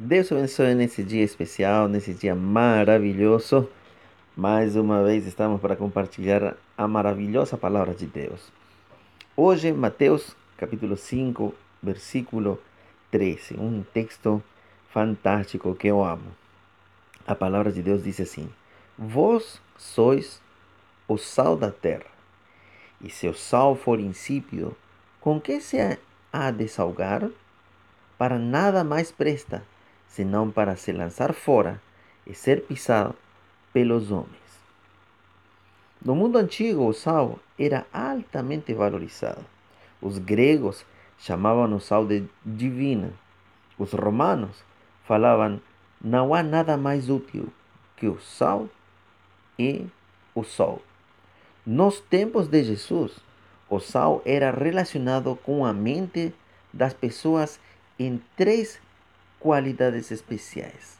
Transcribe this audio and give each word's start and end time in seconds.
Deus 0.00 0.30
abençoe 0.30 0.76
nesse 0.76 1.02
dia 1.02 1.24
especial, 1.24 1.88
nesse 1.88 2.14
dia 2.14 2.32
maravilhoso. 2.32 3.68
Mais 4.36 4.76
uma 4.76 5.02
vez 5.02 5.26
estamos 5.26 5.60
para 5.60 5.74
compartilhar 5.74 6.56
a 6.76 6.86
maravilhosa 6.86 7.56
palavra 7.56 7.92
de 7.92 8.06
Deus. 8.06 8.52
Hoje, 9.36 9.72
Mateus 9.72 10.36
capítulo 10.56 10.96
5, 10.96 11.52
versículo 11.82 12.62
13, 13.10 13.56
um 13.58 13.82
texto 13.82 14.40
fantástico 14.88 15.74
que 15.74 15.88
eu 15.88 16.04
amo. 16.04 16.30
A 17.26 17.34
palavra 17.34 17.72
de 17.72 17.82
Deus 17.82 18.04
diz 18.04 18.20
assim: 18.20 18.48
Vós 18.96 19.60
sois 19.76 20.40
o 21.08 21.18
sal 21.18 21.56
da 21.56 21.72
terra, 21.72 22.06
e 23.00 23.10
se 23.10 23.26
o 23.26 23.34
sal 23.34 23.74
for 23.74 23.98
insípido, 23.98 24.76
com 25.20 25.40
que 25.40 25.60
se 25.60 25.98
há 26.32 26.52
de 26.52 26.68
salgar? 26.68 27.28
Para 28.16 28.38
nada 28.38 28.84
mais 28.84 29.10
presta 29.10 29.64
senão 30.08 30.50
para 30.50 30.74
se 30.76 30.90
lançar 30.92 31.32
fora 31.32 31.80
e 32.26 32.34
ser 32.34 32.62
pisado 32.62 33.14
pelos 33.72 34.10
homens. 34.10 34.48
No 36.04 36.14
mundo 36.14 36.38
antigo, 36.38 36.86
o 36.86 36.92
sal 36.92 37.38
era 37.58 37.86
altamente 37.92 38.72
valorizado. 38.72 39.44
Os 40.00 40.18
gregos 40.18 40.84
chamavam 41.18 41.74
o 41.74 41.80
sal 41.80 42.06
de 42.06 42.24
divina. 42.44 43.12
Os 43.78 43.92
romanos 43.92 44.64
falavam: 45.04 45.60
não 46.00 46.34
há 46.34 46.42
nada 46.42 46.76
mais 46.76 47.10
útil 47.10 47.52
que 47.96 48.06
o 48.06 48.20
sal 48.20 48.68
e 49.58 49.86
o 50.34 50.44
sol. 50.44 50.80
Nos 51.66 52.00
tempos 52.00 52.48
de 52.48 52.62
Jesus, 52.62 53.18
o 53.68 53.80
sal 53.80 54.22
era 54.24 54.50
relacionado 54.50 55.36
com 55.42 55.66
a 55.66 55.72
mente 55.72 56.32
das 56.72 56.94
pessoas 56.94 57.60
em 57.98 58.22
três 58.36 58.80
qualidades 59.38 60.10
especiais. 60.10 60.98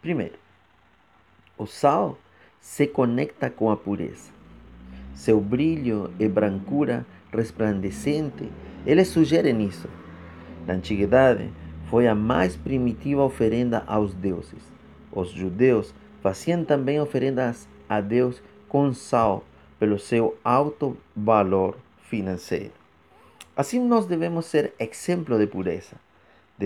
Primeiro, 0.00 0.38
o 1.58 1.66
sal 1.66 2.18
se 2.60 2.86
conecta 2.86 3.50
com 3.50 3.70
a 3.70 3.76
pureza. 3.76 4.30
Seu 5.14 5.40
brilho 5.40 6.12
e 6.18 6.26
brancura 6.26 7.04
resplandecente, 7.32 8.50
eles 8.86 9.08
sugerem 9.08 9.62
isso. 9.66 9.88
Na 10.66 10.74
antiguidade, 10.74 11.50
foi 11.90 12.06
a 12.06 12.14
mais 12.14 12.56
primitiva 12.56 13.22
oferenda 13.22 13.84
aos 13.86 14.14
deuses. 14.14 14.62
Os 15.12 15.30
judeus 15.30 15.94
faziam 16.22 16.64
também 16.64 17.00
oferendas 17.00 17.68
a 17.88 18.00
Deus 18.00 18.42
com 18.68 18.92
sal, 18.94 19.44
pelo 19.78 19.98
seu 19.98 20.36
alto 20.44 20.96
valor 21.16 21.76
financeiro. 22.02 22.72
Assim, 23.56 23.80
nós 23.80 24.06
devemos 24.06 24.46
ser 24.46 24.72
exemplo 24.78 25.38
de 25.38 25.46
pureza 25.46 25.96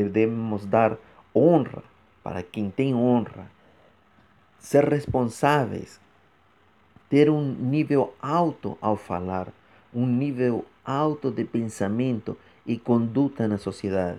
devemos 0.03 0.67
dar 0.67 0.99
honra 1.35 1.83
para 2.23 2.43
quem 2.43 2.69
tem 2.69 2.95
honra, 2.95 3.49
ser 4.59 4.85
responsáveis, 4.85 6.01
ter 7.09 7.31
um 7.31 7.43
nível 7.43 8.13
alto 8.21 8.77
ao 8.81 8.97
falar, 8.97 9.49
um 9.95 10.05
nível 10.05 10.65
alto 10.85 11.31
de 11.31 11.45
pensamento 11.45 12.37
e 12.67 12.77
conduta 12.77 13.47
na 13.47 13.59
sociedade. 13.59 14.19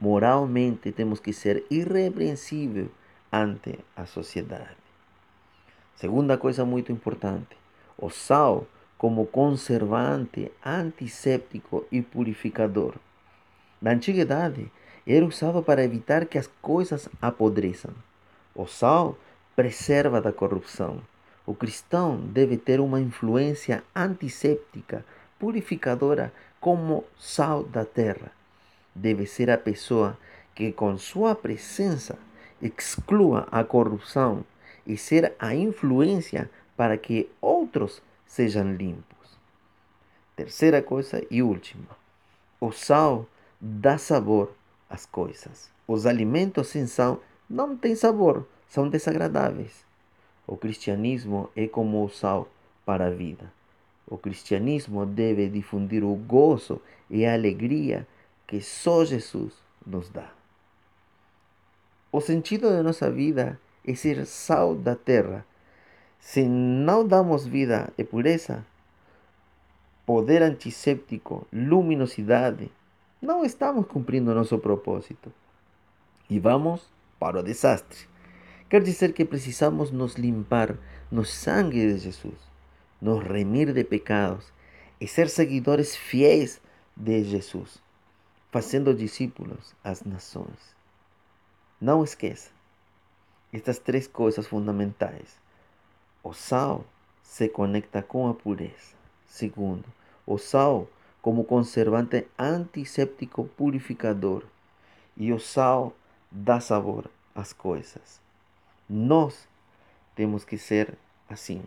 Moralmente 0.00 0.92
temos 0.92 1.18
que 1.18 1.32
ser 1.32 1.64
irrepreensível 1.68 2.88
ante 3.32 3.78
a 3.96 4.06
sociedade. 4.06 4.76
Segunda 5.96 6.38
coisa 6.38 6.64
muito 6.64 6.92
importante, 6.92 7.56
o 7.96 8.08
sal 8.08 8.66
como 8.96 9.26
conservante 9.26 10.52
antisséptico 10.64 11.86
e 11.90 12.02
purificador. 12.02 12.94
Na 13.80 13.92
antiguidade, 13.92 14.70
era 15.14 15.24
usado 15.24 15.62
para 15.62 15.82
evitar 15.82 16.26
que 16.26 16.36
as 16.36 16.46
coisas 16.60 17.08
apodreçam. 17.20 17.92
O 18.54 18.66
sal 18.66 19.16
preserva 19.56 20.20
da 20.20 20.32
corrupção. 20.32 21.00
O 21.46 21.54
cristão 21.54 22.18
deve 22.18 22.58
ter 22.58 22.78
uma 22.78 23.00
influência 23.00 23.82
antisséptica, 23.96 25.04
purificadora, 25.38 26.30
como 26.60 27.04
sal 27.16 27.64
da 27.64 27.84
terra. 27.84 28.30
Deve 28.94 29.24
ser 29.26 29.48
a 29.50 29.56
pessoa 29.56 30.18
que, 30.54 30.72
com 30.72 30.98
sua 30.98 31.34
presença, 31.34 32.18
exclua 32.60 33.48
a 33.50 33.64
corrupção 33.64 34.44
e 34.86 34.96
ser 34.96 35.34
a 35.38 35.54
influência 35.54 36.50
para 36.76 36.98
que 36.98 37.30
outros 37.40 38.02
sejam 38.26 38.74
limpos. 38.74 39.38
Terceira 40.36 40.82
coisa 40.82 41.24
e 41.30 41.42
última: 41.42 41.88
o 42.60 42.70
sal 42.72 43.26
dá 43.60 43.96
sabor 43.96 44.57
as 44.88 45.06
coisas. 45.06 45.70
Os 45.86 46.06
alimentos 46.06 46.68
sem 46.68 46.86
sal 46.86 47.22
não 47.48 47.76
têm 47.76 47.94
sabor, 47.94 48.46
são 48.68 48.88
desagradáveis. 48.88 49.84
O 50.46 50.56
cristianismo 50.56 51.50
é 51.54 51.66
como 51.66 52.04
o 52.04 52.08
sal 52.08 52.48
para 52.84 53.06
a 53.06 53.10
vida. 53.10 53.52
O 54.06 54.16
cristianismo 54.16 55.04
deve 55.04 55.48
difundir 55.48 56.02
o 56.02 56.14
gozo 56.14 56.80
e 57.10 57.26
a 57.26 57.34
alegria 57.34 58.06
que 58.46 58.60
só 58.60 59.04
Jesus 59.04 59.52
nos 59.86 60.08
dá. 60.08 60.30
O 62.10 62.20
sentido 62.20 62.70
da 62.70 62.82
nossa 62.82 63.10
vida 63.10 63.60
é 63.86 63.94
ser 63.94 64.24
sal 64.24 64.74
da 64.74 64.96
terra. 64.96 65.44
Se 66.18 66.42
não 66.42 67.06
damos 67.06 67.46
vida 67.46 67.92
e 67.98 68.02
pureza, 68.02 68.64
poder 70.06 70.42
antisséptico, 70.42 71.46
luminosidade, 71.52 72.70
não 73.20 73.44
estamos 73.44 73.86
cumprindo 73.86 74.34
nosso 74.34 74.58
propósito 74.58 75.32
e 76.30 76.38
vamos 76.38 76.88
para 77.18 77.40
o 77.40 77.42
desastre. 77.42 78.06
Quer 78.68 78.82
dizer 78.82 79.12
que 79.12 79.24
precisamos 79.24 79.90
nos 79.90 80.14
limpar 80.14 80.76
no 81.10 81.24
sangue 81.24 81.94
de 81.94 81.98
Jesus, 81.98 82.38
nos 83.00 83.24
remir 83.24 83.72
de 83.72 83.82
pecados 83.82 84.52
e 85.00 85.08
ser 85.08 85.28
seguidores 85.28 85.96
fiéis 85.96 86.60
de 86.96 87.24
Jesus, 87.24 87.82
fazendo 88.50 88.94
discípulos 88.94 89.74
às 89.82 90.04
nações. 90.04 90.76
Não 91.80 92.04
esqueça 92.04 92.50
estas 93.52 93.78
três 93.78 94.06
coisas 94.06 94.46
fundamentais. 94.46 95.40
O 96.22 96.32
sal 96.32 96.84
se 97.22 97.48
conecta 97.48 98.02
com 98.02 98.28
a 98.28 98.34
pureza. 98.34 98.96
Segundo, 99.26 99.84
o 100.26 100.38
sal 100.38 100.88
como 101.28 101.44
conservante 101.44 102.26
antisséptico 102.38 103.44
purificador 103.44 104.44
e 105.14 105.30
o 105.30 105.38
sal 105.38 105.94
dá 106.30 106.58
sabor 106.58 107.10
às 107.34 107.52
coisas. 107.52 108.18
Nós 108.88 109.46
temos 110.16 110.42
que 110.42 110.56
ser 110.56 110.96
assim. 111.28 111.62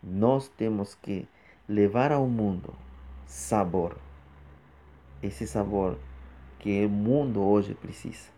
Nós 0.00 0.46
temos 0.46 0.94
que 0.94 1.26
levar 1.68 2.12
ao 2.12 2.28
mundo 2.28 2.72
sabor. 3.26 3.96
Esse 5.20 5.48
sabor 5.48 5.98
que 6.60 6.86
o 6.86 6.88
mundo 6.88 7.42
hoje 7.42 7.74
precisa. 7.74 8.28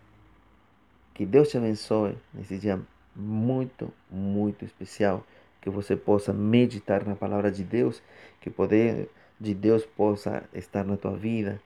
Que 1.13 1.27
Deus 1.27 1.51
te 1.51 1.59
abençoe 1.59 2.17
nesse 2.33 2.57
dia 2.57 2.81
muito, 3.15 3.93
muito 4.11 4.65
especial. 4.65 5.27
Que 5.61 5.69
você 5.69 5.95
possa 5.95 6.33
meditar 6.33 7.05
na 7.05 7.15
palavra 7.15 7.53
de 7.53 7.63
Deus, 7.63 8.03
que 8.41 8.49
poder 8.49 9.11
de 9.43 9.55
Deus 9.55 9.85
possa 9.85 10.45
estar 10.55 10.85
na 10.85 10.97
tua 10.97 11.17
vida. 11.17 11.61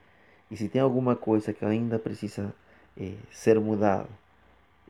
E 0.49 0.57
se 0.57 0.67
tem 0.67 0.81
alguma 0.81 1.15
coisa 1.15 1.53
que 1.53 1.63
ainda 1.63 1.99
precisa 1.99 2.53
eh, 2.99 3.13
ser 3.31 3.59
mudado, 3.59 4.09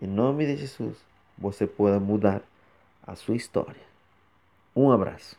em 0.01 0.07
nome 0.07 0.45
de 0.45 0.55
Jesus, 0.55 0.95
você 1.37 1.67
pode 1.67 1.99
mudar 1.99 2.41
a 3.05 3.13
sua 3.15 3.35
história. 3.35 3.81
Um 4.73 4.89
abraço. 4.89 5.35